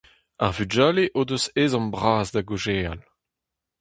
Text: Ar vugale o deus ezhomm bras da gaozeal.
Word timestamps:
Ar 0.45 0.51
vugale 0.55 1.05
o 1.19 1.21
deus 1.29 1.45
ezhomm 1.63 1.87
bras 1.95 2.27
da 2.33 2.41
gaozeal. 2.47 2.99